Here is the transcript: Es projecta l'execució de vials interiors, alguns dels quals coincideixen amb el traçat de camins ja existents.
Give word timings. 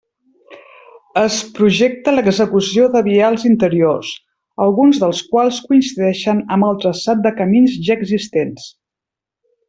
Es 1.23 1.35
projecta 1.57 2.13
l'execució 2.15 2.87
de 2.95 3.03
vials 3.07 3.45
interiors, 3.51 4.11
alguns 4.67 5.01
dels 5.03 5.21
quals 5.35 5.59
coincideixen 5.69 6.41
amb 6.57 6.69
el 6.71 6.81
traçat 6.85 7.21
de 7.27 7.33
camins 7.43 7.77
ja 7.89 7.99
existents. 8.01 8.65